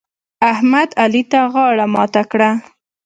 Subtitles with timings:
[0.51, 2.49] احمد؛ علي ته غاړه ماته کړه.